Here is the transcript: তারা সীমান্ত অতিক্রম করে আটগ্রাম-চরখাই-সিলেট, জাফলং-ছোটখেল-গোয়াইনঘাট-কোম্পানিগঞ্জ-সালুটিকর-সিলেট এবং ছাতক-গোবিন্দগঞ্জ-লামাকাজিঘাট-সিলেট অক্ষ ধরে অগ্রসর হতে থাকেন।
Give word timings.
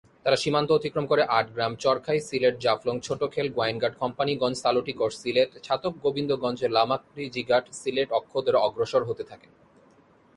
তারা 0.23 0.35
সীমান্ত 0.35 0.71
অতিক্রম 0.71 1.05
করে 1.05 1.25
আটগ্রাম-চরখাই-সিলেট, 1.39 2.59
জাফলং-ছোটখেল-গোয়াইনঘাট-কোম্পানিগঞ্জ-সালুটিকর-সিলেট 2.59 5.51
এবং 5.51 5.63
ছাতক-গোবিন্দগঞ্জ-লামাকাজিঘাট-সিলেট 5.63 8.11
অক্ষ 8.11 8.45
ধরে 8.45 8.57
অগ্রসর 8.57 9.03
হতে 9.03 9.23
থাকেন। 9.23 9.49